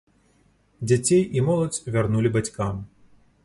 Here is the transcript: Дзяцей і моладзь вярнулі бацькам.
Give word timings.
Дзяцей 0.91 1.21
і 1.39 1.45
моладзь 1.49 1.79
вярнулі 1.99 2.29
бацькам. 2.39 2.85